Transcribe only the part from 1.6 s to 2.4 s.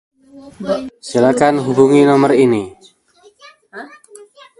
hubungi nomor